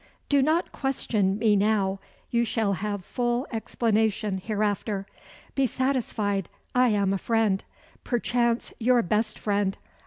[0.29, 1.99] "Do not question me now:
[2.31, 5.05] you shall have full explanation hereafter.
[5.53, 7.63] Be satisfied I am a friend,
[8.03, 9.77] perchance your best friend.